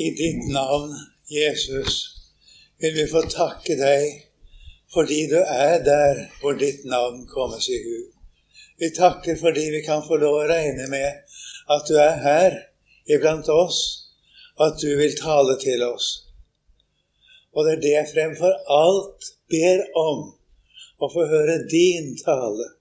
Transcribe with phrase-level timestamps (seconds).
[0.00, 0.94] I ditt navn,
[1.28, 1.94] Jesus,
[2.80, 4.06] vil vi få takke deg
[4.94, 7.98] fordi du er der hvor ditt navn kommes i hu.
[8.80, 11.36] Vi takker fordi vi kan få lov å regne med
[11.76, 12.56] at du er her
[13.12, 13.82] iblant oss,
[14.56, 16.08] og at du vil tale til oss.
[17.52, 20.30] Og det er det jeg fremfor alt ber om,
[20.96, 22.72] å få høre din tale.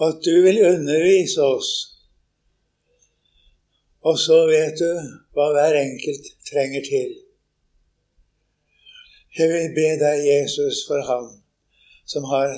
[0.00, 1.74] Og at du vil undervise oss
[4.04, 4.90] og så vet du
[5.36, 7.12] hva hver enkelt trenger til.
[9.38, 11.30] Jeg vil be deg, Jesus, for ham
[12.06, 12.52] som har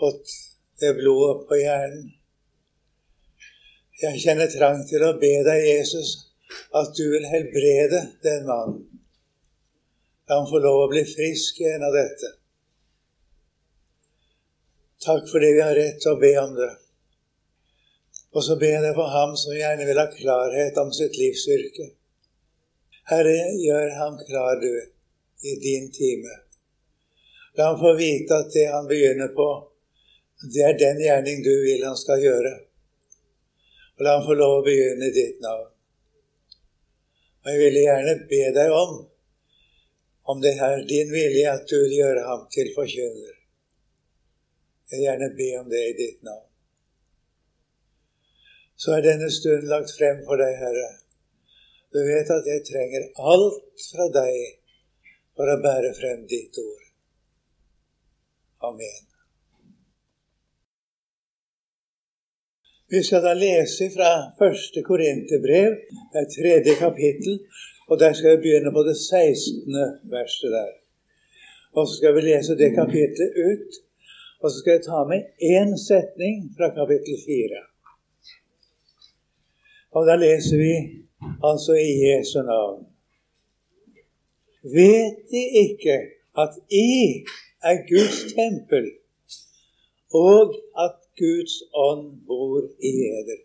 [0.00, 0.32] fått
[0.80, 2.08] det blodet på hjernen.
[4.02, 6.14] Jeg kjenner trang til å be deg, Jesus,
[6.80, 8.82] at du vil helbrede den mannen.
[10.28, 12.34] La ham få lov å bli frisk igjen av dette.
[15.04, 16.72] Takk fordi vi har rett til å be om det.
[18.32, 21.86] Og så ber jeg for ham som gjerne vil ha klarhet om sitt livsyrke.
[23.08, 24.72] Herre, gjør ham klar, du,
[25.48, 26.34] i din time.
[27.56, 29.48] La ham få vite at det han begynner på,
[30.54, 32.52] det er den gjerning du vil han skal gjøre.
[33.96, 35.70] Og la ham få lov å begynne i ditt navn.
[37.42, 38.92] Og jeg ville gjerne be deg om,
[40.28, 43.34] om det er din vilje at du vil gjøre ham til forkynner.
[44.92, 46.47] Jeg vil gjerne be om det i ditt navn
[48.78, 50.88] så er denne stunden lagt frem for deg, Herre.
[51.92, 54.38] Du vet at jeg trenger alt fra deg
[55.38, 56.84] for å bære frem ditt ord.
[58.68, 59.04] Amen.
[62.88, 65.74] Vi skal da lese fra første Korinterbrev,
[66.12, 67.42] det er tredje kapittel,
[67.88, 69.74] og der skal vi begynne på det 16.
[70.12, 70.70] verset der.
[71.76, 73.80] Og så skal vi lese det kapittelet ut,
[74.40, 77.67] og så skal jeg ta med én setning fra kapittel fire.
[79.96, 80.74] Og da leser vi
[81.44, 82.86] altså i Jesu navn.
[84.62, 85.96] Vet De ikke
[86.42, 87.24] at I
[87.64, 88.90] er Guds tempel,
[90.14, 90.54] og
[90.84, 93.40] at Guds ånd bor i eder?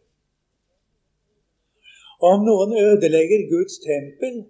[2.24, 4.44] Om noen ødelegger Guds tempel,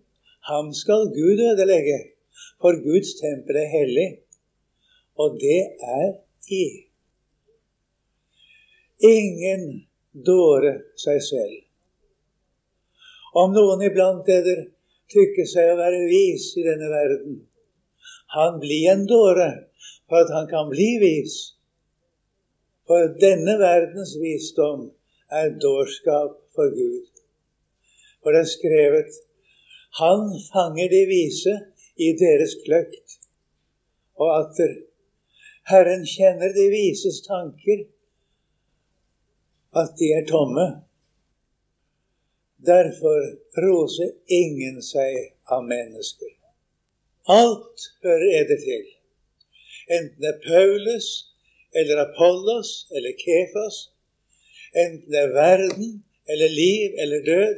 [0.49, 1.99] ham skal Gud ødelegge,
[2.61, 4.09] for Guds tempel er hellig,
[5.15, 5.61] og det
[5.99, 6.09] er
[6.49, 6.65] I.
[9.13, 9.63] Ingen
[10.25, 10.73] dåre
[11.05, 11.55] seg selv.
[13.33, 14.67] Om noen iblant eder
[15.13, 17.39] tykker seg å være vis i denne verden,
[18.33, 19.49] han blir en dåre
[20.09, 21.35] for at han kan bli vis.
[22.89, 24.87] For denne verdens visdom
[25.33, 27.09] er dårskap for Gud.
[28.21, 29.21] For det er skrevet
[29.99, 31.51] Han fanger de vise
[32.01, 33.19] i deres kløkt,
[34.17, 34.71] og atter
[35.69, 37.83] Herren kjenner de vises tanker,
[39.77, 40.65] at de er tomme.
[42.65, 43.21] Derfor
[43.63, 46.31] roser ingen seg av mennesker.
[47.27, 48.85] Alt hører eder til.
[49.91, 51.07] Enten det er Paulus
[51.75, 53.77] eller Apollos eller Kefas,
[54.75, 57.55] enten det er verden eller liv eller død,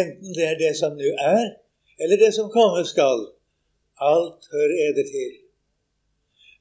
[0.00, 1.46] enten det er det som nå er,
[2.00, 3.24] eller det som komme skal.
[4.00, 5.32] Alt hører eder til.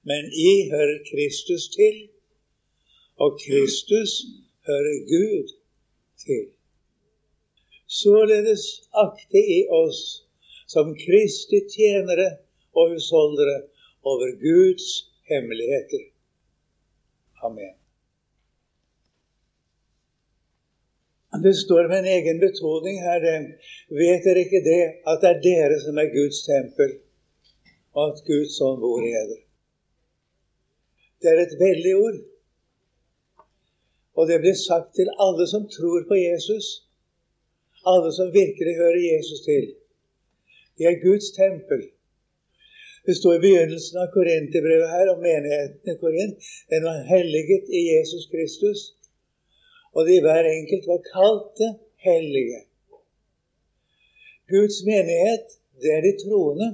[0.04, 1.98] Men I hører Kristus til,
[3.24, 4.12] og Kristus
[4.68, 5.48] hører Gud
[6.26, 6.46] til.
[7.90, 10.02] Således akte i oss
[10.70, 12.28] som Kristi tjenere
[12.78, 13.56] og husholdere
[14.06, 14.88] over Guds
[15.30, 16.04] hemmeligheter.
[17.44, 17.74] Amen.
[21.44, 23.26] Det står med en egen betoning her.
[24.02, 26.92] Vet dere ikke det, at det er dere som er Guds tempel,
[27.96, 29.40] og at Guds ånd bor i dere?
[31.22, 32.20] Det er et veldig ord.
[34.18, 36.70] Og det blir sagt til alle som tror på Jesus
[37.92, 39.66] alle som virkelig hører Jesus til.
[40.78, 41.82] De er Guds tempel.
[43.06, 46.36] Det står i begynnelsen av Korinterbrevet her om menigheten i Korint.
[46.72, 48.80] Den var helliget i Jesus Kristus,
[49.96, 51.68] og de hver enkelt var kalte
[52.08, 52.62] hellige.
[54.54, 55.46] Guds menighet,
[55.82, 56.68] det er de troende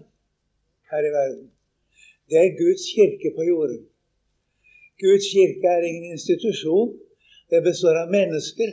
[0.91, 1.47] her i verden.
[2.29, 3.81] Det er Guds kirke på jorden.
[5.03, 6.91] Guds kirke er ingen institusjon.
[7.49, 8.69] Det består av mennesker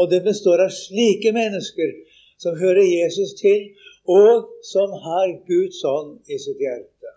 [0.00, 1.92] og det består av slike mennesker
[2.40, 3.66] som hører Jesus til,
[4.08, 7.10] og som har Guds ånd i sitt hjerte.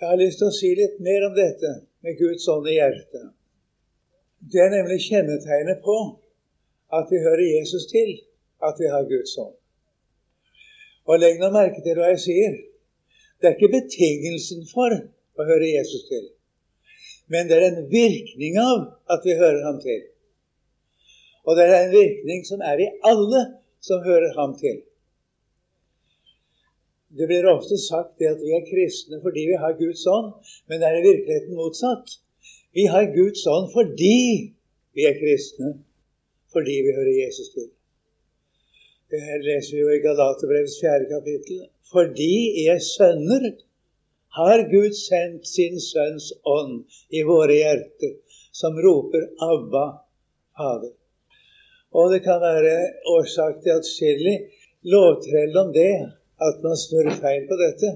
[0.00, 1.70] Jeg har lyst til å si litt mer om dette
[2.04, 3.30] med Guds ånd i hjertet.
[4.52, 5.96] Det er nemlig kjennetegnet på
[6.96, 8.12] at vi hører Jesus til,
[8.64, 9.56] at vi har Guds ånd.
[11.08, 12.56] Og legg nå merke til hva jeg sier.
[13.40, 16.26] Det er ikke betingelsen for å høre Jesus til,
[17.32, 20.02] men det er en virkning av at vi hører ham til.
[21.46, 23.42] Og det er en virkning som er i alle
[23.80, 24.80] som hører ham til.
[27.18, 30.30] Det blir ofte sagt at vi er kristne fordi vi har Guds ånd,
[30.68, 32.20] men det er i virkeligheten motsatt.
[32.76, 34.20] Vi har Guds ånd fordi
[34.94, 35.74] vi er kristne,
[36.52, 37.68] fordi vi hører Jesus til.
[39.10, 41.66] Det her leser vi jo i Galaterbrevets fjerde kapittel.
[41.92, 42.34] Fordi
[42.68, 43.50] jeg sønner,
[44.38, 48.14] har Gud sendt sin Sønns ånd i våre hjerter,
[48.60, 49.86] som roper 'Abba,
[50.54, 50.99] Fader'.
[51.98, 52.74] Og det kan være
[53.14, 54.36] årsak til atskillig
[54.92, 55.92] lovtrell om det,
[56.46, 57.88] at man snurrer feil på dette.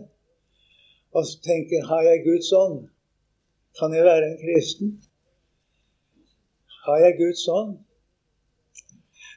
[1.15, 2.79] Og tenker 'Har jeg Guds ånd?
[3.79, 4.99] Kan jeg være en kristen?'
[6.87, 7.79] Har jeg Guds ånd?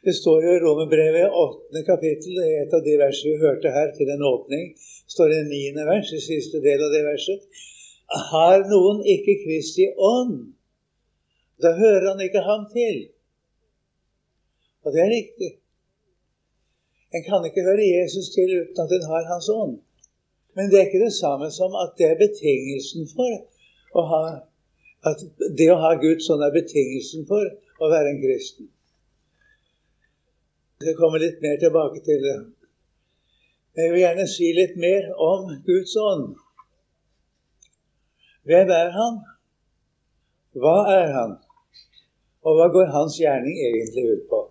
[0.06, 1.84] Det står jo i Romerbrevet 8.
[1.92, 4.66] kapittel, i et av de versene vi hørte her til en åpning,
[5.14, 5.86] står det 9.
[5.92, 7.42] vers, i siste del av det verset.
[8.32, 10.36] Har noen ikke Kristi ånd,
[11.64, 13.02] da hører han ikke ham til.
[14.88, 15.50] Og det er riktig.
[17.16, 19.76] En kan ikke høre Jesus til uten at en har hans ånd.
[20.56, 24.22] Men det er ikke det samme som at det er betingelsen for å ha
[25.10, 25.22] at
[25.60, 27.46] det å ha Guds ånd er betingelsen for
[27.84, 28.72] å være en kristen.
[30.82, 32.38] Jeg skal litt mer tilbake til det.
[33.78, 36.36] Jeg vil gjerne si litt mer om Guds ånd.
[38.48, 39.22] Hvem er han?
[40.58, 41.34] Hva er han?
[42.46, 44.46] Og hva går hans gjerning egentlig ut på?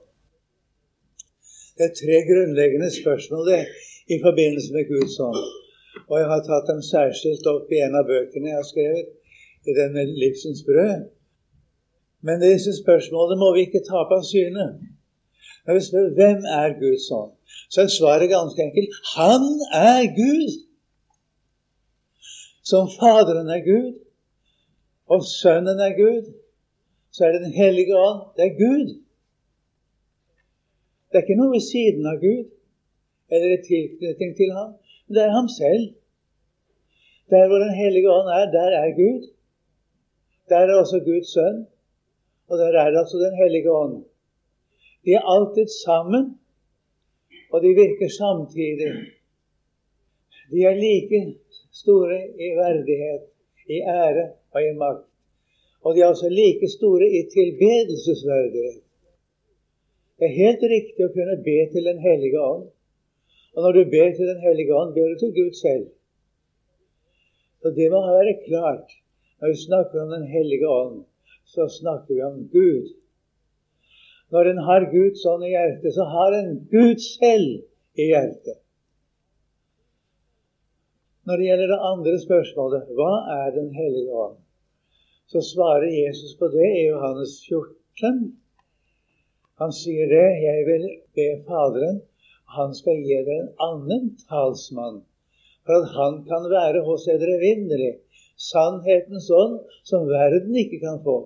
[1.76, 3.62] Det er tre grunnleggende spørsmål det,
[4.14, 5.42] i forbindelse med Guds ånd.
[6.10, 9.08] Og jeg har tatt dem særskilt opp i en av bøkene jeg har skrevet,
[9.68, 11.08] i denne Livsens brød.
[12.26, 14.66] Men disse spørsmålene må vi ikke tape av syne.
[15.66, 17.32] Når vi spør hvem er Guds ånd,
[17.72, 19.46] så er svaret ganske enkelt han
[19.82, 20.50] er Gud.
[22.70, 23.90] Som Faderen er Gud,
[25.12, 26.32] og Sønnen er Gud,
[27.12, 28.20] så er det Den hellige ånd.
[28.36, 29.05] Det er Gud.
[31.16, 32.48] Det er ikke noe ved siden av Gud
[33.32, 34.74] eller en tilknytning til ham,
[35.06, 35.84] men det er ham selv.
[37.32, 39.22] Der hvor Den hellige ånd er, der er Gud.
[40.48, 41.58] Der er også Guds sønn,
[42.48, 43.96] og der er det altså Den hellige ånd.
[45.04, 46.24] De er alltid sammen,
[47.52, 48.92] og de virker samtidig.
[50.52, 51.20] De er like
[51.82, 53.22] store i verdighet,
[53.76, 55.06] i ære og i makt.
[55.84, 58.85] Og de er også like store i tilbedelsesverdighet.
[60.16, 62.68] Det er helt riktig å kunne be til Den hellige ånd.
[63.56, 65.88] Og når du ber til Den hellige ånd, ber du til Gud selv.
[67.60, 68.94] Så det må være klart.
[69.40, 71.02] Når vi snakker om Den hellige ånd,
[71.44, 72.94] så snakker vi om Gud.
[74.32, 78.58] Når en har Guds ånd i hjertet, så har en Gud selv i hjertet.
[81.26, 84.40] Når det gjelder det andre spørsmålet hva er Den hellige ånd,
[85.26, 88.36] så svarer Jesus på det i Johannes 14.
[89.60, 90.24] Han sier det.
[90.44, 90.82] Jeg vil
[91.16, 92.00] be Faderen,
[92.56, 94.98] han skal gi dere en annen talsmann,
[95.64, 97.94] for at han kan være hos dere evinnelig.
[98.36, 99.54] Sannhetens ånd,
[99.88, 101.16] som verden ikke kan få.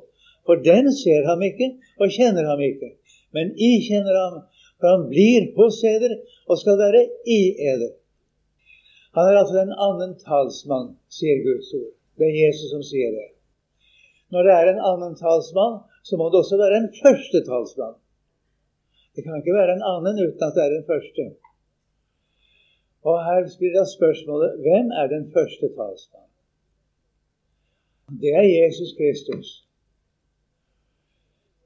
[0.47, 2.93] For den ser ham ikke og kjenner ham ikke.
[3.35, 4.37] Men I kjenner ham,
[4.79, 6.15] for han blir hos eder
[6.47, 7.41] og skal være i
[7.73, 7.93] eder.
[9.19, 11.93] Han er altså en annen talsmann, sier Guds ord.
[12.19, 13.29] Det er Jesus som sier det.
[14.31, 17.99] Når det er en annen talsmann, så må det også være en første talsmann.
[19.15, 21.25] Det kan ikke være en annen uten at det er den første.
[23.09, 26.29] Og her blir da spørsmålet hvem er den første talsmann?
[28.23, 29.49] Det er Jesus Kristus.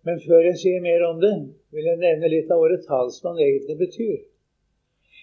[0.07, 1.35] Men før jeg sier mer om det,
[1.73, 4.19] vil jeg nevne litt av ordet talsmann egentlig betyr.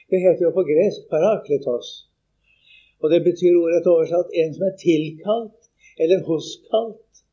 [0.10, 1.92] Det heter jo på gresk 'parakletos'.
[3.01, 5.62] Og det betyr ordet oversatt en som er tilkalt
[6.01, 7.24] eller hoskalt.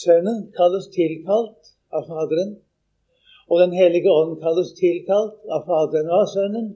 [0.00, 2.52] Sønnen kalles tilkalt av Faderen,
[3.48, 6.68] og Den hellige ånd kalles tilkalt av Faderen og av Sønnen.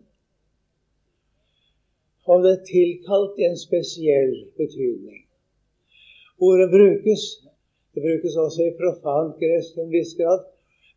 [2.30, 5.24] Og det er tilkalt i en spesiell betydning.
[6.42, 7.24] Ordet brukes
[7.94, 10.44] det brukes også i profant gresk til en viss grad,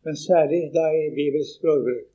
[0.04, 2.06] men særlig da i bibelsk språkbruk.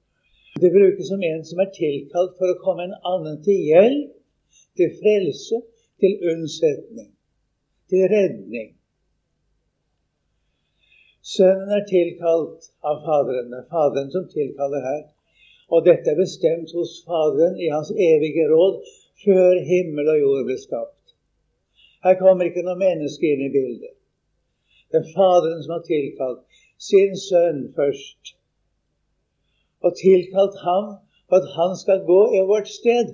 [0.62, 4.16] Det brukes som en som er tilkalt for å komme en annen til hjelp,
[4.78, 5.62] til frelse,
[6.02, 7.12] til unnsetning,
[7.94, 8.72] til redning.
[11.22, 13.54] Sønnen er tilkalt av Faderen.
[13.54, 15.04] Er Faderen som tilkaller her.
[15.70, 18.82] Og dette er bestemt hos Faderen i hans evige råd
[19.24, 21.14] før himmel og jord ble skapt.
[22.02, 23.94] Her kommer ikke noe menneske inn i bildet.
[24.90, 28.34] Det er Faderen som har tilkalt sin sønn først.
[29.86, 30.96] Og tilkalt ham
[31.30, 33.14] for at han skal gå i vårt sted.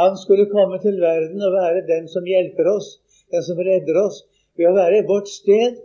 [0.00, 2.96] Han skulle komme til verden og være den som hjelper oss,
[3.30, 4.24] den som redder oss,
[4.58, 5.78] ved å være i vårt sted,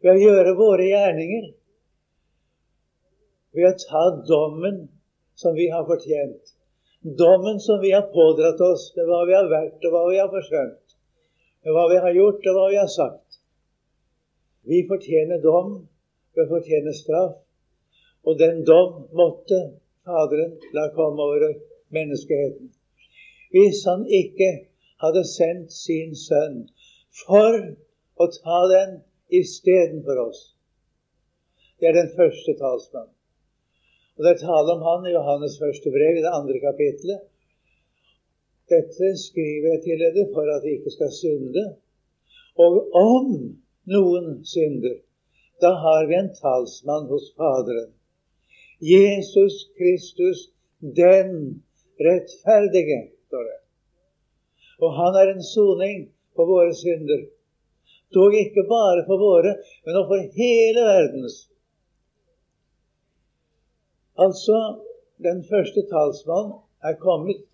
[0.00, 1.50] ved å gjøre våre gjerninger.
[3.52, 4.76] ved å ta dommen
[5.34, 6.52] som vi har fortjent.
[7.02, 10.30] Dommen som vi har pådratt oss med hva vi har vært, og hva vi har
[10.30, 10.94] forsømt.
[11.64, 13.40] Med hva vi har gjort, og hva vi har sagt.
[14.70, 15.72] Vi fortjener dom,
[16.36, 17.40] vi fortjener straff.
[18.22, 19.60] Og den dom måtte
[20.10, 21.54] Faderen la komme over
[21.96, 22.70] menneskeheten.
[23.52, 24.48] Hvis han ikke
[25.02, 26.62] hadde sendt sin sønn
[27.22, 27.58] for
[28.16, 28.96] å ta den
[29.40, 30.40] istedenfor oss.
[31.78, 33.16] Det er den første talsmannen.
[34.16, 37.20] Og Det er tale om han i Johannes første brev i det andre kapitlet.
[38.72, 41.64] Dette skriver jeg til dere for at de ikke skal synde.
[42.64, 43.30] Og om
[43.94, 44.98] noen synder,
[45.62, 47.90] da har vi en talsmann hos Faderen.
[48.80, 50.38] Jesus Kristus,
[50.80, 51.32] den
[52.00, 53.58] rettferdige, står det.
[54.84, 57.26] Og han er en soning for våre synder.
[58.14, 59.54] Dog ikke bare for våre,
[59.86, 61.36] men også for hele verdens.
[64.20, 64.58] Altså,
[65.22, 66.52] den første talsmann
[66.84, 67.44] er kommet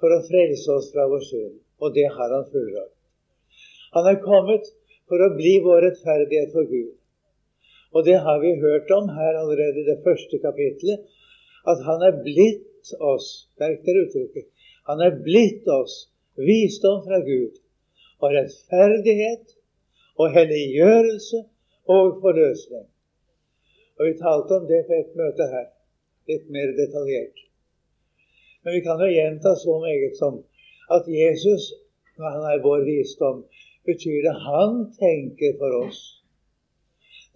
[0.00, 2.94] for å frelse oss fra vår synd, og det har han fullrakt.
[3.96, 4.70] Han er kommet
[5.10, 6.94] for å bli vår rettferdighet for Gud.
[7.94, 11.04] Og det har vi hørt om her allerede i det første kapitlet,
[11.70, 13.28] at han er blitt oss
[13.62, 14.48] Merk dere uttrykket.
[14.90, 15.94] Han er blitt oss
[16.36, 17.60] visdom fra Gud
[18.20, 19.54] og rettferdighet
[20.20, 21.38] og helliggjørelse
[21.94, 22.86] og forløsning.
[23.98, 25.66] Og Vi talte om det på et møte her
[26.30, 27.38] litt mer detaljert.
[28.62, 30.40] Men vi kan jo gjenta så meget som
[30.96, 31.72] at Jesus,
[32.18, 33.44] når han er vår visdom,
[33.88, 36.00] betyr det han tenker for oss.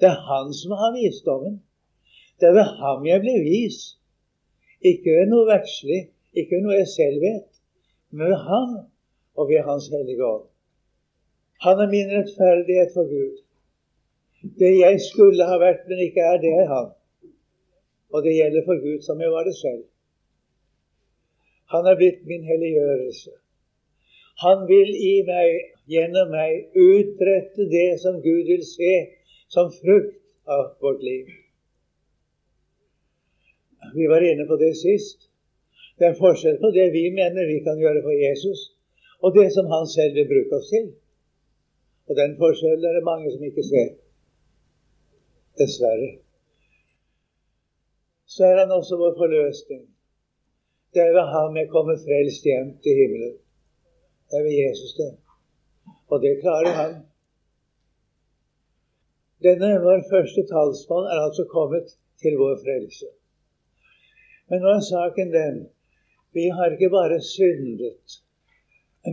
[0.00, 1.62] Det er han som har visdommen.
[2.40, 3.78] Det er ved ham jeg blir vis.
[4.80, 6.02] Ikke ved noe verdslig,
[6.38, 7.50] ikke ved noe jeg selv vet,
[8.10, 8.70] men ved ham
[9.38, 10.46] og ved Hans hellige ånd.
[11.64, 13.36] Han er min rettferdighet for Gud.
[14.60, 16.92] Det jeg skulle ha vært, men ikke er, det er han.
[18.14, 19.84] Og det gjelder for Gud som jeg var det selv.
[21.74, 23.32] Han er blitt min helliggjørelse.
[24.44, 25.56] Han vil i meg,
[25.90, 28.92] gjennom meg, utrette det som Gud vil se
[29.50, 30.14] som frukt
[30.46, 31.26] av vårt liv.
[33.96, 35.26] Vi var inne på det sist.
[35.98, 38.60] Det er forskjell på det vi mener vi kan gjøre for Jesus,
[39.18, 40.92] og det som han selv vil bruke oss til.
[42.08, 43.92] Og den forskjellen er det mange som ikke ser.
[45.60, 46.10] Dessverre
[48.34, 49.84] så er han også vår forløsning.
[50.94, 53.36] Det er ved ham jeg kommer frelst hjem til himmelen.
[54.28, 55.12] Det er ved Jesus, det.
[56.12, 56.92] Og det klarer han.
[59.46, 61.86] Denne vår første talsmann er altså kommet
[62.22, 63.08] til vår frelse.
[64.48, 65.56] Men nå er saken den
[66.36, 68.22] vi har ikke bare syndet.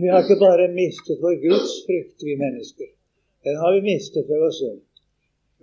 [0.02, 2.88] Vi har ikke bare mistet vår Guds frykt, vi mennesker.
[3.44, 4.82] Den har vi mistet ved oss selv.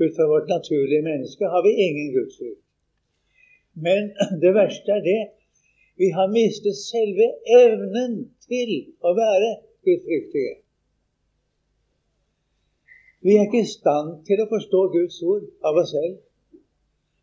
[0.04, 2.66] Ut fra vårt naturlige menneske har vi ingen Guds frykt.
[3.86, 4.02] Men
[4.44, 5.22] det verste er det
[6.02, 7.28] vi har mistet selve
[7.62, 8.14] evnen
[8.48, 8.72] til
[9.06, 9.50] å være
[9.86, 10.56] gudfryktige.
[13.24, 16.18] Vi er ikke i stand til å forstå Guds ord av oss selv.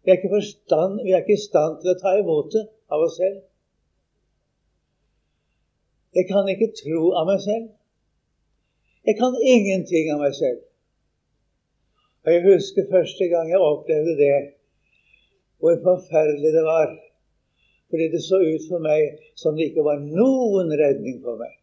[0.05, 2.63] Vi er ikke i stand til å ta imot det
[2.95, 3.43] av oss selv.
[6.15, 7.69] Jeg kan ikke tro av meg selv.
[9.07, 10.65] Jeg kan ingenting av meg selv.
[12.25, 14.35] Og Jeg husker første gang jeg opplevde det
[15.61, 16.91] hvor forferdelig det var.
[17.91, 21.55] Fordi det så ut for meg som det ikke var noen redning for meg.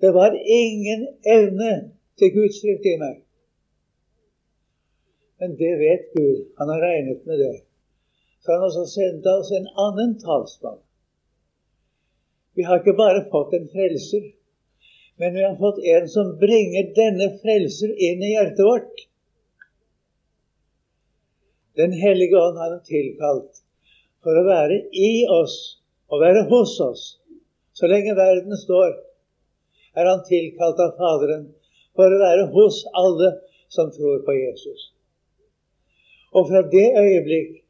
[0.00, 1.72] Det var ingen evne
[2.18, 3.16] til Guds frykt i meg.
[5.38, 6.44] Men det vet Gud.
[6.58, 7.56] Han har regnet med det.
[8.42, 10.82] Så han også sendte oss en annen talsmann.
[12.58, 14.24] Vi har ikke bare fått en frelser,
[15.22, 19.04] men vi har fått en som bringer denne frelser inn i hjertet vårt.
[21.78, 23.60] Den hellige ånd har han tilkalt
[24.26, 25.54] for å være i oss
[26.10, 27.04] og være hos oss.
[27.78, 28.96] Så lenge verden står,
[29.94, 31.46] er han tilkalt av Faderen
[31.94, 33.36] for å være hos alle
[33.70, 34.90] som tror på Jesus.
[36.34, 37.60] Og fra det øyeblikk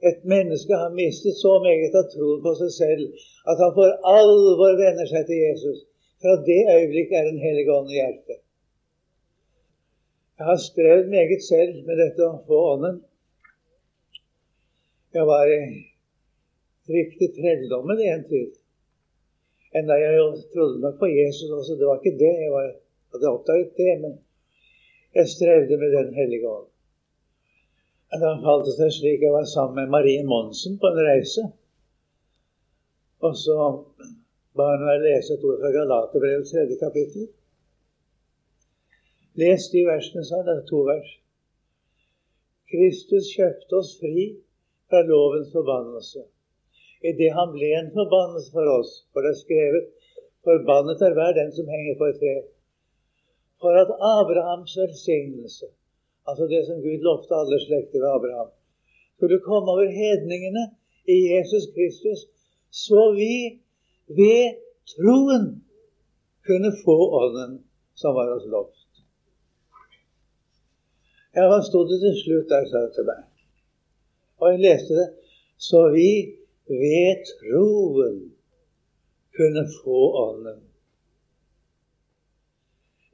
[0.00, 4.76] et menneske har mistet så meget av troen på seg selv at han for alvor
[4.78, 5.80] venner seg til Jesus,
[6.22, 8.38] fra det øyeblikk er Den hellige ånd i hjertet.
[10.38, 13.00] Jeg har strevd meget selv med dette å få Ånden.
[15.14, 15.62] Jeg var i
[16.94, 18.52] riktig trelldommen i en tid.
[19.78, 20.20] Enda jeg
[20.52, 21.74] trodde nok på Jesus også.
[21.74, 22.34] Det var ikke det.
[22.44, 22.68] Jeg var,
[23.14, 23.94] hadde oppdaget det.
[24.04, 24.14] Men
[25.18, 26.68] jeg strevde med Den hellige ånd.
[28.10, 31.42] Da falt det seg slik jeg var sammen med Marie Monsen på en reise.
[33.20, 33.56] Og så
[34.56, 37.26] ba hun meg lese et ord fra Galaterbrevets tredje kapittel.
[39.38, 41.10] Les de versene, sa Det er to vers.
[42.72, 44.24] Kristus kjøpte oss fri
[44.88, 46.24] fra lovens forbannelse.
[47.04, 49.94] Idet han ble en forbannelse for oss, for det er skrevet
[50.46, 52.34] Forbannet er hver den som henger på et tre.
[53.60, 55.66] For at Abrahams velsignelse,
[56.28, 58.50] altså det som Gud lovte alle slekter ved Abraham,
[59.16, 60.64] skulle komme over hedningene
[61.14, 62.20] i Jesus Kristus,
[62.84, 63.34] så vi
[64.20, 64.44] ved
[64.92, 65.46] troen
[66.46, 67.52] kunne få Ånden
[67.94, 68.76] som var oss lovt.
[71.36, 73.24] Ja, hva sto det til slutt der, sa til meg.
[74.40, 75.08] Og jeg leste det.
[75.58, 76.10] Så vi
[76.70, 78.16] ved troen
[79.36, 80.62] kunne få Ånden.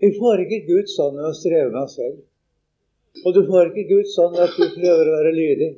[0.00, 2.22] Vi får ikke Guds ånd ved å streve med oss selv.
[3.22, 5.70] Og du får ikke Guds ånd at du prøver å være lydig.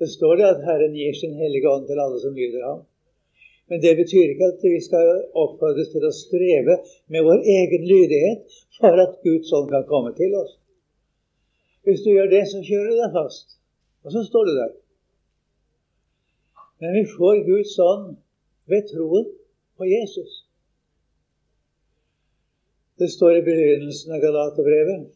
[0.00, 2.84] Det står det at Herren gir sin hellige ånd til alle som lyder ham.
[3.68, 6.78] Men det betyr ikke at vi skal oppfordres til å streve
[7.12, 10.54] med vår egen lydighet for at Guds ånd kan komme til oss.
[11.86, 13.58] Hvis du gjør det, så kjører du deg fast.
[14.06, 14.72] Og så står du der.
[16.82, 18.16] Men vi får Guds ånd
[18.70, 19.28] ved troen
[19.78, 20.42] på Jesus.
[23.00, 25.08] Det står i begynnelsen av Galaterbrevet,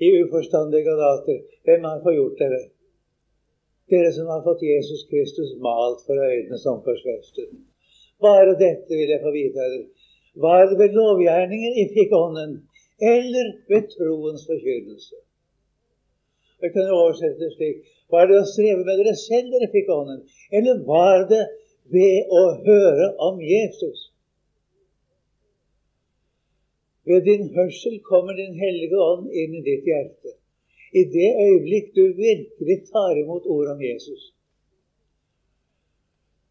[0.00, 2.62] i uforstandige galater, hvem har forgjort dere?
[3.92, 7.50] Dere som har fått Jesus Kristus malt for øynene som korsfestet.
[8.22, 9.90] Bare dette vil jeg få vite av dere.
[10.44, 12.56] Var det ved lovgjerninger I fikk ånden,
[13.14, 15.20] eller ved troens forkynnelse?
[16.62, 17.84] Jeg kan oversette det slik.
[18.10, 20.24] Var det å streve med dere selv dere fikk ånden,
[20.58, 21.44] eller var det
[21.92, 24.10] ved å høre om Jesus.
[27.08, 30.36] Ved din hørsel kommer Din hellige ånd inn i ditt hjerte.
[31.00, 34.22] I det øyeblikk du virkelig tar imot ordet om Jesus.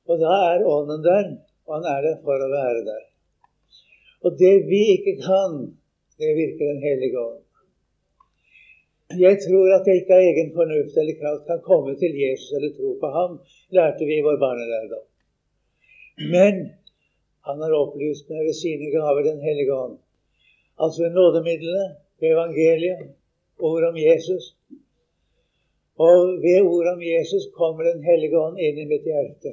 [0.10, 1.30] Og da er Ånden der,
[1.66, 3.06] og han er der for å være der.
[4.24, 5.56] Og det vi ikke kan,
[6.20, 7.40] det virker Den hellige ånd.
[9.20, 12.72] Jeg tror at jeg ikke av egen fornuft eller kraft kan komme til Jesus eller
[12.78, 13.36] tro på ham,
[13.78, 15.06] lærte vi i vår barnelærdom.
[16.34, 16.62] Men
[17.48, 20.00] han har opplyst meg ved sine gaver Den hellige ånd.
[20.80, 23.14] Altså nådemidlene, ved evangeliet,
[23.60, 24.46] ord om Jesus.
[25.98, 29.52] Og ved ordet om Jesus kommer Den hellige ånd inn i mitt hjerte.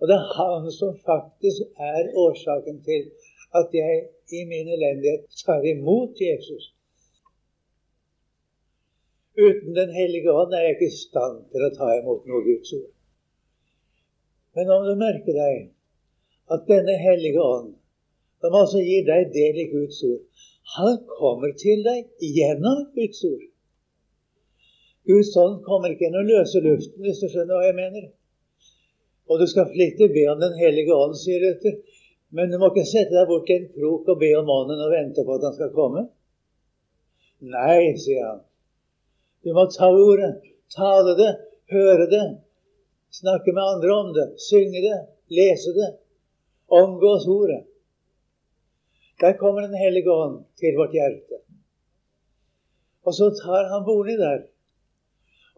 [0.00, 1.60] Og det er han som faktisk
[1.92, 3.02] er årsaken til
[3.60, 3.94] at jeg
[4.38, 6.64] i min elendighet tar imot Jesus.
[9.46, 12.72] Uten Den hellige ånd er jeg ikke i stand til å ta imot noe Guds
[12.78, 12.92] ord.
[14.56, 15.58] Men om du merker deg
[16.54, 17.74] at denne hellige ånd,
[18.40, 20.24] som altså gir deg del i Guds ord,
[20.76, 23.46] han kommer til deg gjennom Guds ord.
[25.08, 28.08] Guds ånd kommer ikke inn og løser luften, hvis du skjønner hva jeg mener.
[29.28, 31.78] Og du skal flittig be om Den hellige ånd, sier Luther.
[32.36, 34.92] Men du må ikke sette deg bort til en krok og be om ånden og
[34.92, 36.04] vente på at han skal komme.
[37.40, 38.42] Nei, sier han.
[39.44, 40.34] Du må ta ordet,
[40.74, 41.30] tale det,
[41.72, 42.24] høre det,
[43.14, 44.98] snakke med andre om det, synge det,
[45.32, 45.88] lese det,
[46.68, 47.62] omgås Ordet.
[49.20, 51.42] Der kommer Den hellige ånd til vårt hjerte.
[53.06, 54.40] Og så tar han bolig der.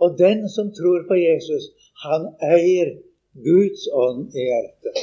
[0.02, 1.64] Og den som tror på Jesus,
[2.04, 2.22] han
[2.56, 2.90] eier
[3.48, 5.00] Guds ånd i hjertet.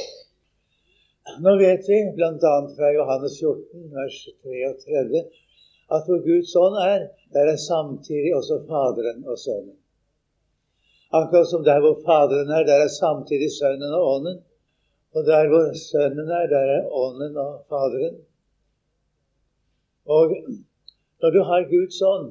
[1.44, 2.54] Nå vet vi, bl.a.
[2.76, 5.22] fra Johannes 14, vers 33,
[5.96, 7.04] at hvor Guds ånd er,
[7.36, 9.76] der er samtidig også Faderen og Sønnen.
[11.12, 14.38] Akkurat som der hvor Faderen er, der er samtidig Sønnen og Ånden.
[15.14, 18.16] Og der hvor Sønnen er, der er Ånden og Faderen.
[20.16, 20.24] Og
[21.20, 22.28] når du har Guds ånd,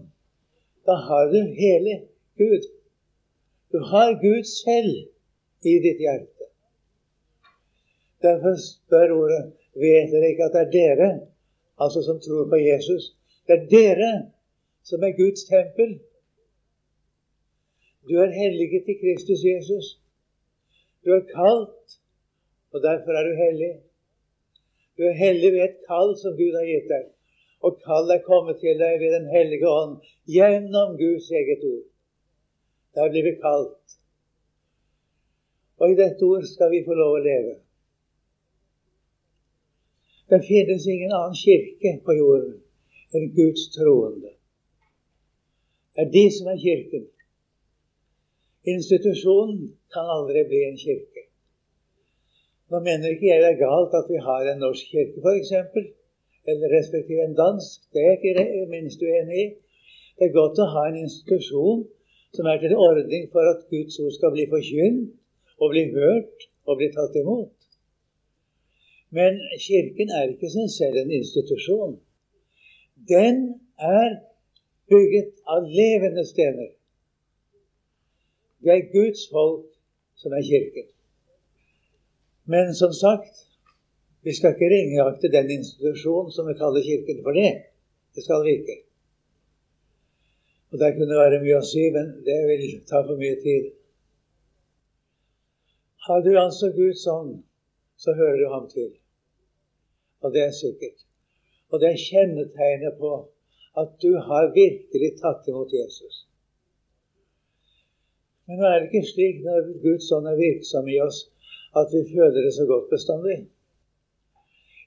[0.87, 1.93] da har du hele
[2.41, 2.63] Gud.
[3.71, 4.93] Du har Gud selv
[5.71, 6.45] i ditt hjerte.
[8.25, 9.43] Derfor spør ordet
[9.77, 11.09] Vet dere ikke at det er dere,
[11.83, 13.03] altså som tror på Jesus,
[13.45, 14.11] det er dere
[14.89, 15.99] som er Guds tempel?
[18.09, 19.85] Du er helliget i Kristus Jesus.
[21.05, 21.99] Du er kalt
[22.73, 23.73] og derfor er du hellig.
[24.97, 27.05] Du er hellig ved et kall som Gud har gitt deg.
[27.65, 29.95] Og kall er kommet til deg ved Den hellige ånd
[30.29, 31.87] gjennom Guds eget ord.
[32.95, 33.97] Da blir vi kalt.
[35.77, 37.57] Og i dette ord skal vi få lov å leve.
[40.29, 42.57] Det finnes ingen annen kirke på jorden
[43.15, 44.33] enn Guds troende.
[45.95, 47.05] Det er de som er kirken.
[48.67, 51.23] Institusjonen kan aldri bli en kirke.
[52.67, 55.53] Nå mener ikke jeg det er galt at vi har en norsk kirke, f.eks.,
[56.47, 57.77] eller respektive en dansk.
[57.93, 59.47] Det er ikke minst uenig i.
[60.17, 61.83] Det er godt å ha en institusjon
[62.35, 65.13] som er til ordning for at Guds ord skal bli forkynt
[65.61, 67.53] og bli hørt og bli tatt imot.
[69.17, 71.95] Men Kirken er ikke som selv en institusjon.
[73.13, 73.37] Den
[73.79, 74.17] er
[74.91, 76.71] bygget av levende stener.
[78.63, 79.67] Det er Guds folk
[80.19, 80.89] som er Kirken.
[82.45, 83.46] Men som sagt,
[84.27, 87.51] vi skal ikke ringeakte den institusjonen som vi kaller Kirken for det.
[88.15, 88.77] Det skal vi ikke.
[90.71, 93.69] Og Der kunne det være mye å si, men det vil ta for mye tid.
[96.07, 97.33] Har du altså Guds ånd,
[98.03, 98.91] så hører du ham til.
[100.23, 100.99] Og det er sikkert.
[101.71, 103.15] Og det er kjennetegnet på
[103.79, 106.25] at du har virkelig tatt imot Jesus.
[108.47, 111.29] Men nå er det ikke slik når Guds ånd er virksom i oss,
[111.79, 113.45] at vi føler det så godt bestandig.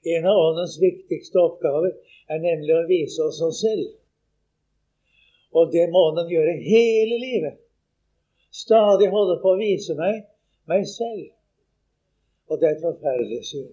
[0.03, 1.91] En av Åndens viktigste oppgaver
[2.31, 3.91] er nemlig å vise oss oss selv.
[5.53, 7.59] Og det må Ånden gjøre hele livet.
[8.51, 10.23] Stadig holde på å vise meg
[10.71, 11.29] meg selv.
[12.49, 13.69] Og det er et forferdelig syn.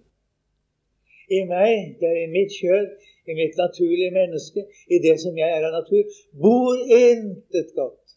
[1.28, 2.92] I meg, det er i mitt kjød,
[3.28, 8.14] i mitt naturlige menneske, i det som jeg er av natur, bor intet godt.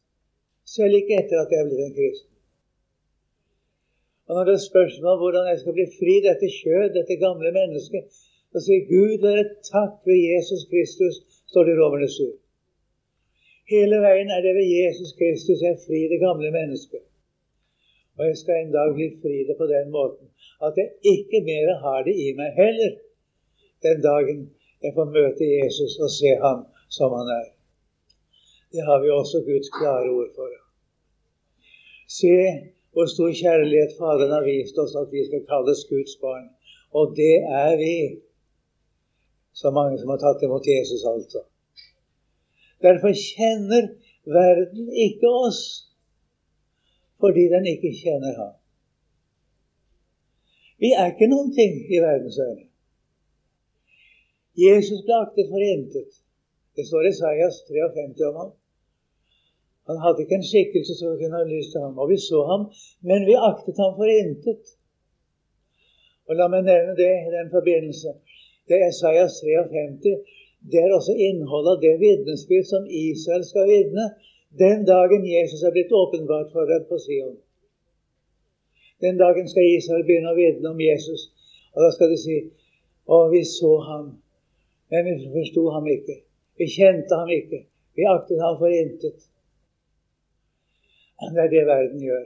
[0.63, 2.30] Selv ikke etter at jeg blitt en kristen.
[4.31, 7.49] Og når det er spørsmål om hvordan jeg skal bli fri dette kjød, dette gamle
[7.59, 8.03] mennesket,
[8.51, 11.15] så sier Gud være takk ved Jesus Kristus,
[11.51, 12.29] står det i Romerne 7.
[13.73, 17.03] Hele veien er det ved Jesus Kristus jeg fri det gamle mennesket.
[18.17, 20.25] Og jeg skal en dag bli fri det på den måten
[20.65, 22.91] at jeg ikke mer har det i meg heller
[23.85, 24.41] den dagen
[24.83, 26.59] jeg får møte Jesus og se ham
[26.97, 27.47] som han er.
[28.73, 30.51] Det har vi også Guds klare ord for.
[32.19, 32.35] Se
[32.93, 36.47] hvor stor kjærlighet Faderen har vist oss at vi skal kalles Guds barn.
[36.97, 37.95] Og det er vi.
[39.61, 41.41] Så mange som har tatt imot Jesus, altså.
[42.85, 43.83] Derfor kjenner
[44.39, 45.61] verden ikke oss
[47.21, 48.53] fordi den ikke kjenner ham.
[50.81, 52.65] Vi er ikke noen ting i verdens øyne.
[54.57, 56.09] Jesus ble aktet for intet.
[56.75, 58.51] Det står i Isaias 53 om ham.
[59.91, 61.97] Han hadde ikke en skikkelse som kunne ha lyst til ham.
[62.01, 62.63] Og vi så ham,
[63.09, 64.75] men vi aktet ham for intet.
[66.27, 68.15] Og La meg nevne det i den forbindelse.
[68.67, 70.39] Det er Esaias 53.
[70.71, 74.05] Det er også innholdet av det vitnesbyrd som Israel skal vitne
[74.59, 77.37] den dagen Jesus er blitt åpenbart for dem på Sion.
[79.01, 81.29] Den dagen skal Israel begynne å vitne om Jesus.
[81.73, 82.37] Og da skal de si
[83.11, 84.05] Å, vi så ham,
[84.93, 86.19] men vi forsto ham ikke.
[86.59, 87.63] Vi kjente ham ikke.
[87.97, 89.25] Vi aktet ham for intet.
[91.21, 92.23] Det er det verden gjør.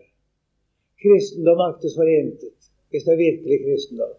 [1.01, 4.13] Kristendom aktes for intet hvis det er virkelig kristendom.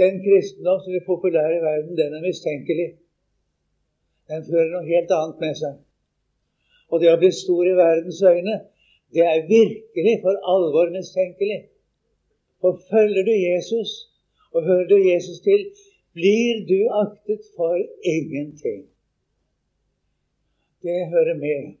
[0.00, 2.88] Den kristendom som er populær i verden, den er mistenkelig.
[4.30, 5.74] Den fører noe helt annet med seg.
[6.88, 8.54] Og det å bli stor i verdens øyne,
[9.12, 11.58] det er virkelig for alvor mistenkelig.
[12.60, 13.90] For følger du Jesus,
[14.52, 15.66] og hører du Jesus til,
[16.16, 17.76] blir du aktet for
[18.14, 18.86] ingenting.
[20.82, 21.76] Det hører med.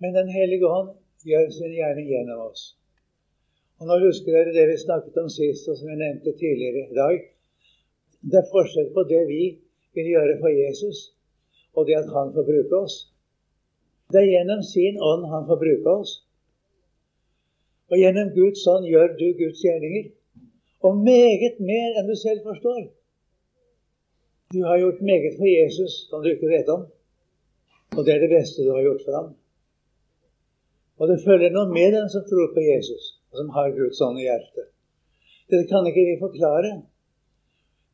[0.00, 0.90] Men Den hellige ånd
[1.24, 2.74] gjør sin gjerning gjennom oss.
[3.80, 6.98] Og Nå husker dere det vi snakket om sist, og som jeg nevnte tidligere i
[6.98, 7.22] dag.
[8.30, 9.42] Det er forskjell på det vi
[9.94, 11.00] vil gjøre for Jesus,
[11.74, 12.96] og det at han får bruke oss.
[14.12, 16.12] Det er gjennom sin ånd han får bruke oss.
[17.90, 20.10] Og gjennom Guds ånd gjør du Guds gjerninger.
[20.84, 22.82] Og meget mer enn du selv forstår.
[24.52, 26.84] Du har gjort meget for Jesus som du ikke vet om.
[27.96, 29.32] Og det er det beste du har gjort for ham.
[30.98, 34.20] Og det følger noe med den som tror på Jesus, og som har Guds ånd
[34.20, 34.68] i hjertet.
[35.50, 36.70] Dette kan ikke vi forklare,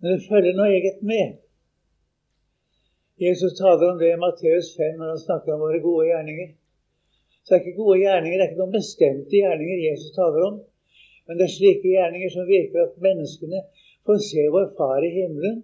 [0.00, 1.38] men det følger noe eget med.
[3.20, 6.52] Jesus taler om det i Matteus 5 når han snakker om våre gode gjerninger.
[7.42, 10.60] Så det er ikke gode gjerninger, det er ikke noen bestemte gjerninger Jesus taler om.
[11.26, 13.60] Men det er slike gjerninger som virker at menneskene
[14.08, 15.60] får se vår Far i himmelen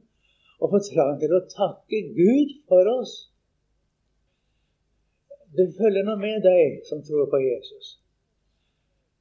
[0.60, 3.14] og får trang til å takke Gud for oss
[5.54, 7.96] det følger noe med deg som tror på Jesus.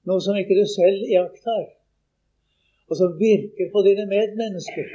[0.09, 1.67] Noe som ikke du selv iakttar,
[2.89, 4.89] og som virker på dine medmennesker,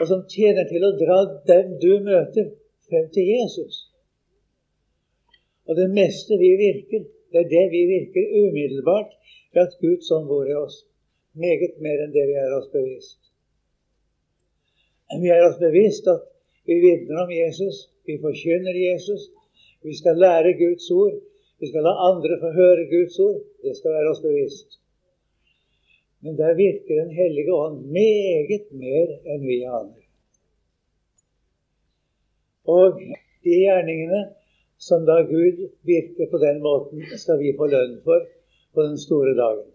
[0.00, 1.18] og som tjener til å dra
[1.48, 2.52] dem du møter,
[2.88, 3.88] frem til Jesus.
[5.68, 9.12] Og det meste vi virker, det er det vi virker umiddelbart
[9.54, 10.82] ved at Gud sånn bor i oss.
[11.38, 13.20] Meget mer enn det vi er oss bevisst.
[15.22, 16.26] Vi er oss bevisst at
[16.68, 19.28] vi vitner om Jesus, vi forkynner Jesus,
[19.82, 21.16] vi skal lære Guds ord.
[21.60, 23.40] Vi skal la andre få høre Guds ord.
[23.64, 24.78] Det skal være oss bevisst.
[26.22, 30.02] Men der virker Den hellige ånd meget mer enn vi aner.
[32.74, 33.00] Og
[33.44, 34.20] de gjerningene
[34.78, 35.58] som da Gud
[35.92, 38.26] virker på den måten, skal vi få lønn for
[38.74, 39.68] på den store dagen.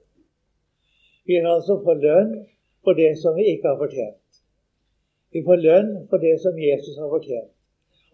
[1.25, 2.31] Vi har altså få lønn
[2.83, 4.41] for det som vi ikke har fortjent.
[5.31, 7.56] Vi får lønn for det som Jesus har fortjent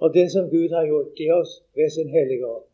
[0.01, 2.67] og det som Gud har gjort i oss ved sin hellige ånd.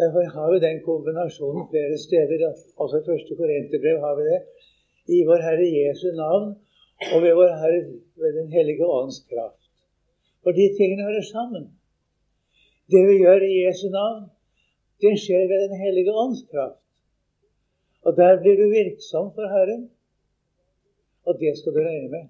[0.00, 2.52] Derfor har vi den kombinasjonen flere steder.
[2.82, 4.40] Også i første Korinterbrev har vi det.
[5.16, 6.46] I vår Herre Jesu navn
[7.12, 7.80] og ved vår Herre
[8.20, 9.62] ved Den hellige ånds kraft.
[10.42, 11.64] For de tingene hører sammen.
[12.92, 14.20] Det vi gjør i Jesu navn,
[15.02, 16.82] det skjer ved Den hellige ånds kraft.
[18.06, 19.90] Og der blir du virksom for Herren.
[21.26, 22.24] Og det skal du regne med.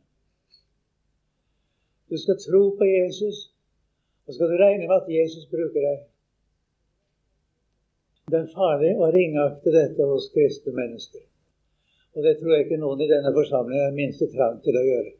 [2.10, 3.52] Du skal tro på Jesus,
[4.26, 5.98] og skal du regne med at Jesus bruker deg.
[8.30, 11.22] Det er farlig å ringakte dette hos kristne mennesker.
[12.16, 15.12] Og det tror jeg ikke noen i denne forsamlingen er minste trang til å gjøre.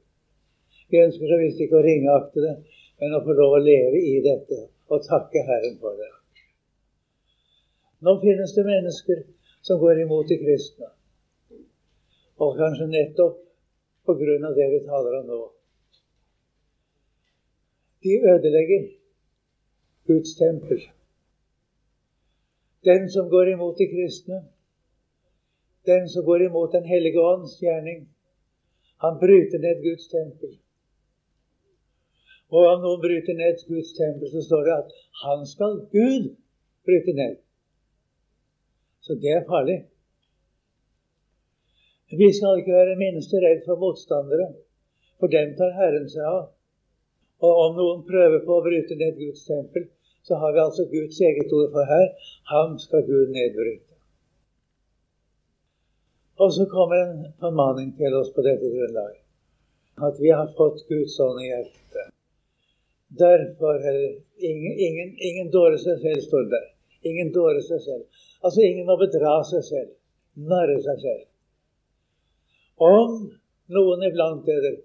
[0.91, 2.57] Vi ønsker så visst ikke å ringakte det,
[2.99, 4.59] men å få lov å leve i dette
[4.91, 6.11] og takke Herren for det.
[8.03, 9.23] Nå finnes det mennesker
[9.63, 10.91] som går imot de kristne.
[12.43, 13.39] Og kanskje nettopp
[14.07, 15.41] på grunn av det vi taler om nå.
[18.03, 18.83] De ødelegger
[20.07, 20.81] Guds tempel.
[22.85, 24.39] Den som går imot de kristne,
[25.87, 28.09] den som går imot Den hellige ånds gjerning,
[29.05, 30.53] han bryter ned Guds tempel.
[32.55, 34.91] Og om noen bryter ned Guds tempel, så står det at
[35.25, 36.25] han skal Gud
[36.87, 37.37] bryte ned.
[39.05, 39.79] Så det er farlig.
[42.21, 44.49] Vi skal ikke være minste redd for motstandere,
[45.19, 46.43] for dem tar Herren seg av.
[47.41, 49.87] Og om noen prøver på å bryte ned Guds tempel,
[50.27, 52.11] så har vi altså Guds eget ord for her.
[52.53, 53.97] Ham skal Gud nedbryte.
[56.41, 59.25] Og så kommer en formaning til oss på dette grunnlaget.
[60.09, 62.13] At vi har fått Guds ånd i hjertet.
[63.21, 63.99] Derfor er
[64.39, 66.69] ingen, ingen, ingen dåre seg selv, står det der.
[67.11, 68.05] Ingen dåre seg selv.
[68.45, 69.91] Altså ingen må bedra seg selv.
[70.53, 71.27] Narre seg selv.
[72.81, 73.17] Om
[73.77, 74.77] noen iblant dere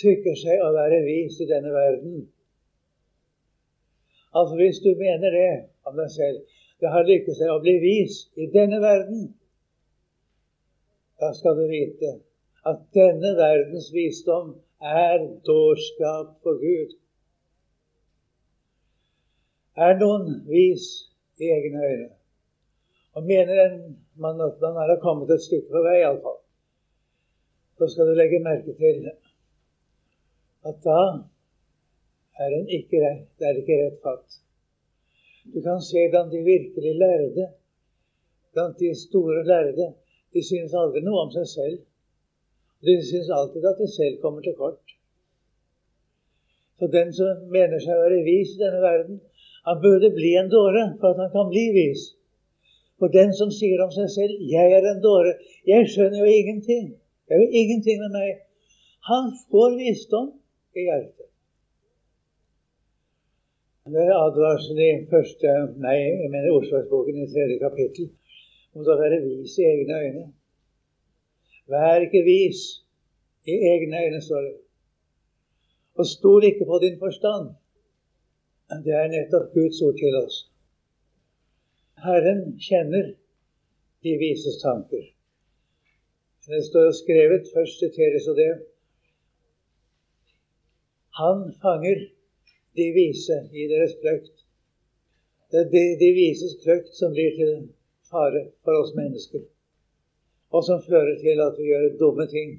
[0.00, 2.22] tykker seg å være vis i denne verden.
[4.36, 5.50] Altså hvis du mener det
[5.88, 6.40] om deg selv,
[6.80, 9.28] det har lykkes deg å bli vis i denne verden
[11.20, 12.10] da skal du vite
[12.70, 16.94] at denne verdens visdom er dårskap for Gud.
[19.76, 20.86] Er noen vis
[21.40, 22.08] i egne øyne?
[23.16, 23.76] Og mener en
[24.16, 26.38] man at man har kommet et stykke på vei, iallfall,
[27.78, 29.10] så skal du legge merke til
[30.68, 31.02] at da
[32.40, 34.40] er en ikke rett, det er ikke rett fatt.
[35.52, 37.46] Du kan se blant de virkelig lærde,
[38.52, 39.92] blant de store lærde,
[40.34, 41.80] de synes aldri noe om seg selv.
[42.84, 44.94] De synes alltid at de selv kommer til kort.
[46.78, 49.18] Så den som mener seg å være vis i denne verden,
[49.68, 52.06] han burde bli en dåre for at han kan bli vis.
[53.00, 56.88] For den som sier om seg selv 'Jeg er en dåre', 'Jeg skjønner jo ingenting',
[56.96, 58.40] 'Det er jo ingenting med meg',
[59.10, 60.39] han får visdom
[60.76, 61.28] i hjertet.
[63.90, 65.52] Det er advarsel i første,
[65.82, 68.10] nei, jeg mener Osloboken i tredje kapittel
[68.76, 70.26] mot å være vis i egne øyne.
[71.70, 72.60] Vær ikke vis
[73.50, 74.54] i egne øyne, står det.
[75.98, 77.50] Og stol ikke på din forstand.
[78.84, 80.36] Det er nettopp Guds ord til oss.
[82.04, 83.10] Herren kjenner
[84.04, 85.08] de vises tanker.
[86.46, 88.52] Det står skrevet, først siteres og det
[91.20, 91.98] Han fanger
[92.76, 94.36] de vise i deres kløkt.
[95.50, 97.54] Det er de, de vises kløkt som blir til
[98.10, 99.42] fare for oss mennesker,
[100.54, 102.52] og som fører til at vi gjør dumme ting.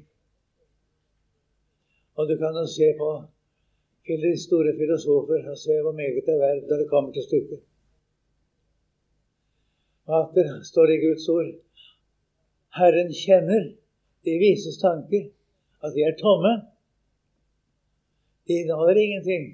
[2.20, 3.12] Og du kan jo se på
[4.06, 7.28] til de store filosofer og se hvor meget det er verdt når det kommer til
[7.30, 7.62] stykket.
[10.10, 11.52] Og atter står det i Guds ord
[12.78, 13.64] Herren kjenner
[14.26, 15.26] de vises tanker,
[15.84, 16.54] at de er tomme.
[18.48, 19.46] De inneholder ingenting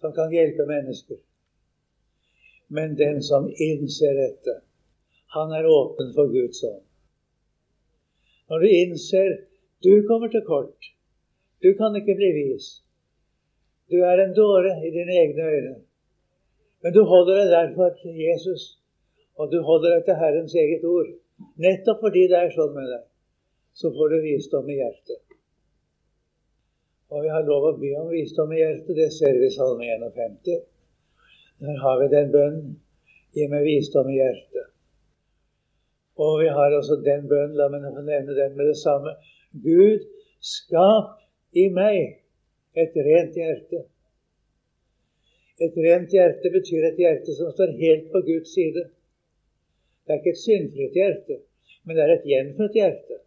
[0.00, 1.18] som kan hjelpe mennesker.
[2.68, 4.60] Men den som innser dette,
[5.34, 6.84] han er åpen for Guds ånd.
[8.48, 9.30] Når du innser
[9.82, 10.90] du kommer til kort,
[11.62, 12.66] du kan ikke bli vis,
[13.90, 15.74] du er en dåre i dine egne øyne,
[16.82, 18.62] men du holder deg derfor til Jesus,
[19.38, 21.10] og du holder deg til Herrens eget ord.
[21.58, 23.04] Nettopp fordi det er sånn med deg,
[23.74, 25.31] så får du visdom i hjertet.
[27.12, 28.94] Og vi har lov å be om visdom i hjertet.
[28.96, 30.62] Det ser vi i Salme 51.
[31.60, 32.70] Der har vi den bønnen.
[33.36, 34.70] Gi meg visdom i hjertet.
[36.20, 39.12] Og vi har også den bønnen, la meg få nevne den med det samme.
[39.64, 40.06] Gud,
[40.40, 41.20] skap
[41.52, 43.82] i meg et rent hjerte.
[45.60, 48.86] Et rent hjerte betyr et hjerte som står helt på Guds side.
[50.02, 51.38] Det er ikke et syndfritt hjerte,
[51.84, 53.20] men det er et gjenfødt hjerte.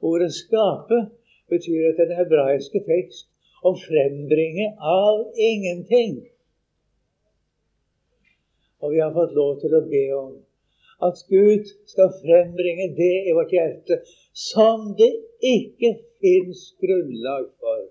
[0.00, 1.04] Ordet 'skape'
[1.50, 3.28] betyr at den hebraiske tekst
[3.66, 6.18] å frembringe av ingenting.
[8.82, 10.34] Og vi har fått lov til å be om
[11.06, 14.00] at Gud skal frembringe det i vårt hjerte
[14.32, 15.10] som det
[15.44, 17.84] ikke fins grunnlag for.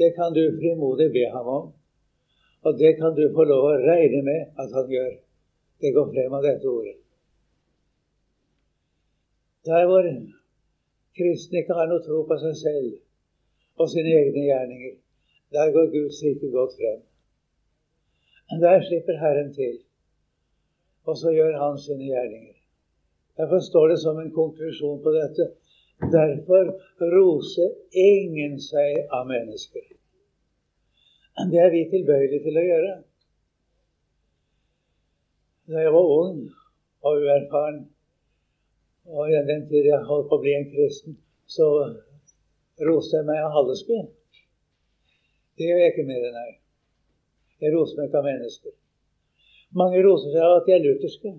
[0.00, 1.66] Det kan du frimodig be ham om,
[2.64, 5.12] og det kan du få lov å regne med at han gjør.
[5.82, 6.96] Det går frem av dette ordet.
[9.66, 10.06] Der hvor
[11.18, 14.98] kristne ikke har noe tro på seg selv og sine egne gjerninger,
[15.52, 17.00] der går Guds rike godt frem.
[18.50, 19.80] Men der slipper Herren til
[21.04, 22.54] og så gjør han sine gjerninger.
[23.36, 25.50] Derfor står det som en konklusjon på dette
[26.02, 26.64] Derfor
[27.14, 29.84] roser ingen seg av mennesker.
[31.52, 32.94] Det er vi tilbøyelige til å gjøre.
[35.70, 36.40] Da jeg var ung
[37.06, 37.84] og uerfaren,
[39.06, 41.68] og i den tid jeg holdt på å bli en kristen, så
[42.88, 43.98] roste jeg meg av Hallesby.
[45.58, 46.54] Det gjør jeg ikke mer enn jeg.
[47.62, 48.76] Jeg roser meg ikke av mennesker.
[49.82, 51.32] Mange roser seg av at de er lutherske.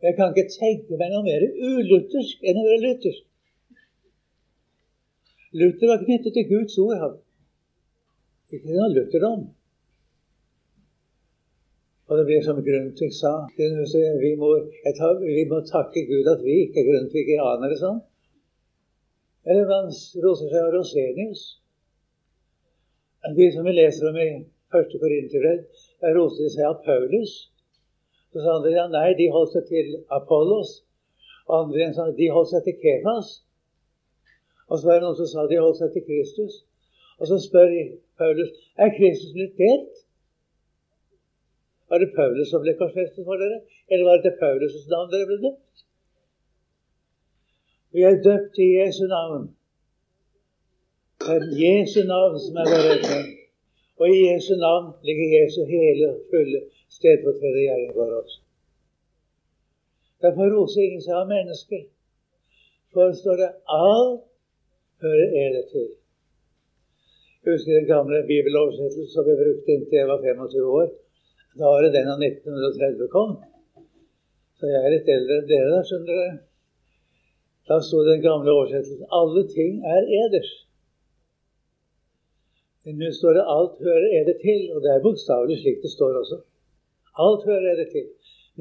[0.00, 3.26] Og jeg kan ikke tenke meg noe mer uluthersk enn å være luthersk.
[5.54, 6.96] Luther var knyttet til Guds ord.
[7.02, 7.18] Han.
[8.50, 9.44] Ikke til noe lutherdom.
[12.14, 14.48] Og det blir som Grundtvig sa vi må,
[14.98, 17.96] tar, vi må, takke Gud at vi ikke er grundtvigianere sånn.
[19.50, 19.88] Eller man
[20.22, 21.42] roser seg av Rosenius.
[23.38, 24.28] De som vi leser om i
[24.70, 25.64] første Korinterbrev,
[26.14, 27.34] roste seg av Paulus.
[28.30, 30.76] Så sa andre ja, nei, de holdt seg til Apollos.
[31.48, 33.34] Og andre sa de holdt seg til Kephas.
[34.70, 36.62] Og så var det noen som sa de holdt seg til Kristus.
[37.18, 37.74] Og så spør
[38.22, 40.03] Paulus er Kristus blitt delt.
[41.88, 45.28] Var det Paulus som ble korsfestet for dere, eller var det til Paulus' navn dere
[45.30, 45.84] ble døpt?
[47.94, 49.44] Vi er døpt i Jesu navn.
[51.24, 53.28] Det er Jesu navn som er vår redning.
[54.00, 56.60] Og i Jesu navn ligger Jesu hele fulle
[56.96, 58.40] stedfortredergjerning for oss.
[60.24, 61.84] Derfor roser ingen seg av mennesker.
[62.94, 64.24] For står det alt
[65.04, 65.88] hører er til.
[67.44, 70.92] Jeg husker den gamle bibeloversettelsen som vi brukte inntil jeg var 25 år.
[71.58, 73.36] Da var det den av 1930 kom.
[74.58, 76.34] Så jeg er litt eldre enn dere, da, skjønner dere.
[77.68, 80.54] Da sto den gamle oversettelsen 'Alle ting er eders'.
[82.84, 86.18] Men nå står det 'alt hører eder til', og det er bokstavelig slik det står
[86.22, 86.38] også.
[87.24, 88.06] Alt hører eder til.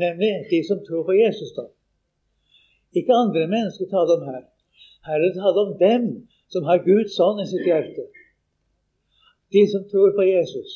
[0.03, 1.65] Nemlig de som tror på Jesus, da.
[2.99, 4.43] Ikke andre mennesker taler om her.
[5.05, 6.03] Her er det tale om dem
[6.53, 8.03] som har Guds ånd i sitt hjerte.
[9.53, 10.69] De som tror på Jesus.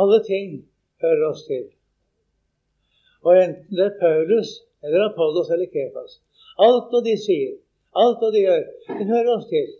[0.00, 0.52] Alle ting
[1.02, 1.64] hører oss til.
[3.22, 4.50] Og enten det er Paulus
[4.82, 6.18] eller Apollos eller Kephas
[6.66, 7.54] Alt hva de sier,
[7.96, 8.64] alt hva de gjør,
[8.98, 9.70] det hører oss til.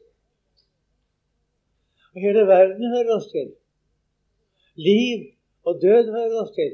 [2.12, 3.52] Og hele verden hører oss til.
[4.76, 5.26] Liv
[5.68, 6.72] og død hører oss til.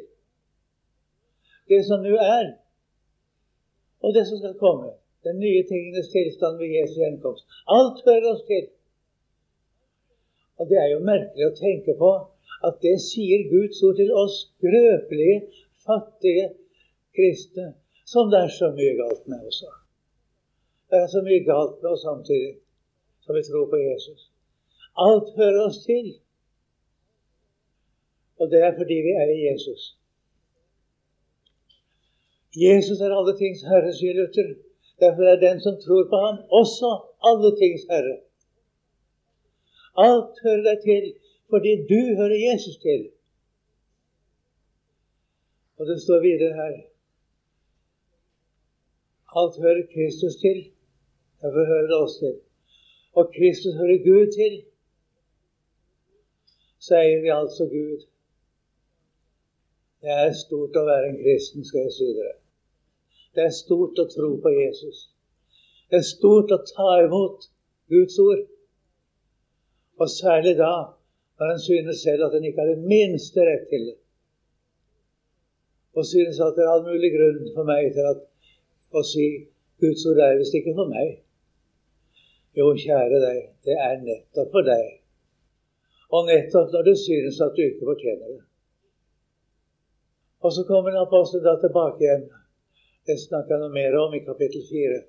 [1.68, 2.52] Det som nå er,
[4.00, 4.94] og det som skal komme.
[5.26, 7.44] Den nye tingenes tilstand ved Jesu gjenkomst.
[7.76, 8.68] Alt hører oss til.
[10.58, 12.12] Og det er jo merkelig å tenke på
[12.68, 15.42] at det sier Guds ord til oss skrøpelige,
[15.86, 16.46] fattige
[17.16, 17.74] kristne,
[18.06, 19.70] som det er så mye galt med også.
[20.90, 22.56] Det er så mye galt med oss samtidig
[23.24, 24.20] som vi tror på Jesus.
[25.06, 26.06] Alt hører oss til.
[28.40, 29.82] Og det er fordi vi er i Jesus.
[32.56, 34.54] Jesus er alle tings herre, sier Luther.
[35.02, 36.90] Derfor er den som tror på ham, også
[37.30, 38.16] alle tings herre.
[40.06, 41.04] Alt hører deg til
[41.50, 43.02] fordi du hører Jesus til.
[45.78, 46.74] Og det står videre her
[49.38, 50.58] Alt hører Kristus til.
[51.40, 52.36] Derfor hører det oss til.
[53.18, 54.54] Og Kristus hører Gud til
[56.88, 58.06] sier vi altså Gud.
[60.02, 62.36] Det er stort å være en kristen, skal jeg si dere.
[63.34, 65.08] Det er stort å tro på Jesus.
[65.90, 67.48] Det er stort å ta imot
[67.92, 68.44] Guds ord.
[69.98, 70.72] Og særlig da
[71.38, 73.96] når en synes selv at en ikke har det minste rett til det.
[75.96, 78.22] Og synes at det er all mulig grunn for meg til at,
[78.94, 79.26] å si
[79.82, 81.18] Guds ord er visst ikke for meg.
[82.58, 84.98] Jo, kjære deg, det er nettopp for deg
[86.08, 88.42] og nettopp når du synes at du ikke fortjener det.
[90.44, 92.24] Og så kommer apostelen da tilbake igjen.
[93.06, 95.00] Det snakker jeg noe mer om i kapittel 4.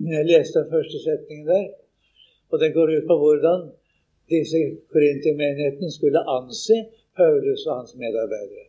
[0.00, 1.66] Men jeg leste den første setningen der,
[2.50, 3.66] og den går ut på hvordan
[4.30, 4.58] disse
[4.92, 6.76] korintermenighetene skulle anse
[7.16, 8.66] Paulus og hans medarbeidere.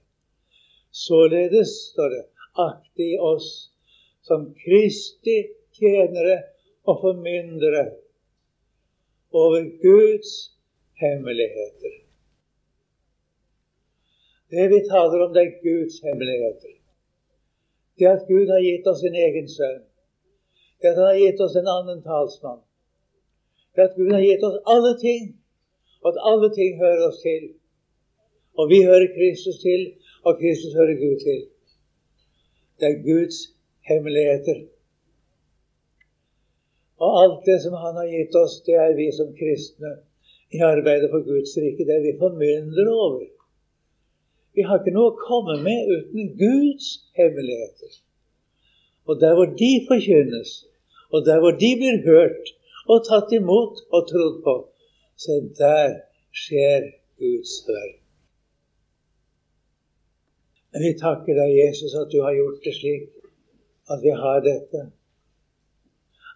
[0.91, 2.24] Således, står det,
[2.59, 3.72] akte i oss
[4.28, 5.38] som Kristi
[5.78, 6.38] tjenere
[6.84, 7.86] og formyndere
[9.32, 10.32] over Guds
[10.99, 11.93] hemmeligheter.
[14.51, 16.74] Det vi taler om, det er Guds hemmeligheter.
[17.99, 19.84] Det at Gud har gitt oss sin egen sønn.
[20.82, 22.59] Det at han har gitt oss en annen talsmann.
[23.76, 25.30] Det at Gud har gitt oss alle ting,
[26.08, 27.43] at alle ting hører oss til.
[28.60, 29.82] Og vi hører Kristus til,
[30.28, 31.41] og Kristus hører Gud til.
[32.80, 33.38] Det er Guds
[33.89, 34.58] hemmeligheter.
[37.04, 39.91] Og alt det som Han har gitt oss, det er vi som kristne
[40.54, 41.86] i arbeidet for Guds rike.
[41.88, 43.26] Det er vi formyndere over.
[44.56, 46.88] Vi har ikke noe å komme med uten Guds
[47.18, 47.93] hemmeligheter.
[49.10, 50.52] Og der hvor de forkynnes,
[51.14, 52.52] og der hvor de blir hørt
[52.91, 54.56] og tatt imot og trodd på,
[55.22, 55.97] så der
[56.43, 56.88] skjer
[57.22, 57.99] Guds verk.
[60.84, 63.09] Vi takker deg, Jesus, at du har gjort det slik
[63.91, 64.86] at vi har dette.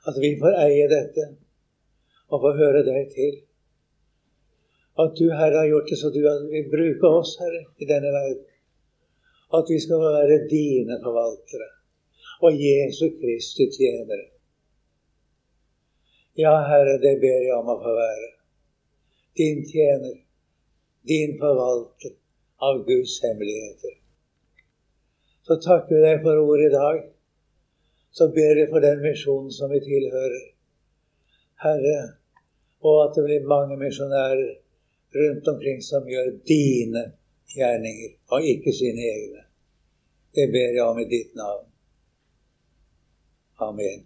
[0.09, 1.29] At vi får eie dette
[2.29, 3.39] og få høre deg til.
[4.99, 6.19] At du, Herre, har gjort det så du
[6.51, 8.45] vil bruke oss, Herre, i denne verden.
[9.55, 11.71] At vi skal være dine forvaltere
[12.43, 14.25] og Jesu Kristi tjenere.
[16.37, 18.34] Ja, Herre, det ber jeg om å få være.
[19.35, 20.17] Din tjener,
[21.07, 22.13] din forvalter
[22.57, 23.97] av Guds hemmeligheter.
[25.47, 27.01] Så takker vi deg for ordet i dag.
[28.15, 30.45] Så ber vi for den misjonen som vi tilhører.
[31.65, 31.99] Herre,
[32.85, 34.55] og at det blir mange misjonærer
[35.15, 37.03] rundt omkring som gjør dine
[37.55, 39.45] gjerninger, og ikke sine egne.
[40.35, 41.67] Det ber jeg om i ditt navn.
[43.67, 44.03] Amen.